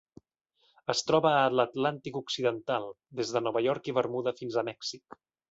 Es 0.93 1.03
troba 1.09 1.33
a 1.41 1.51
l'Atlàntic 1.59 2.17
occidental: 2.21 2.89
des 3.21 3.35
de 3.37 3.43
Nova 3.49 3.63
York 3.67 3.91
i 3.93 3.97
Bermuda 4.01 4.35
fins 4.41 4.57
a 4.57 4.67
Mèxic. 4.73 5.21